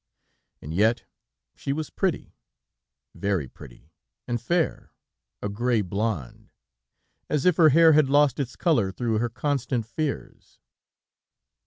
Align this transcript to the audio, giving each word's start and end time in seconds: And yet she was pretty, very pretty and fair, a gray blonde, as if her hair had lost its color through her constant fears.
And 0.63 0.73
yet 0.73 1.03
she 1.53 1.71
was 1.71 1.91
pretty, 1.91 2.33
very 3.13 3.47
pretty 3.47 3.91
and 4.27 4.41
fair, 4.41 4.91
a 5.43 5.47
gray 5.47 5.81
blonde, 5.81 6.49
as 7.29 7.45
if 7.45 7.57
her 7.57 7.69
hair 7.69 7.91
had 7.93 8.09
lost 8.09 8.39
its 8.39 8.55
color 8.55 8.91
through 8.91 9.19
her 9.19 9.29
constant 9.29 9.85
fears. 9.85 10.57